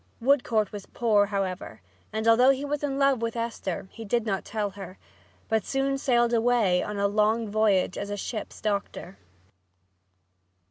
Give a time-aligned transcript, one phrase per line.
[0.19, 1.79] Woodcourt was poor, however,
[2.11, 4.97] and although he was in love with Esther he did not tell her,
[5.47, 9.19] but soon sailed away on a long voyage as a ship's doctor.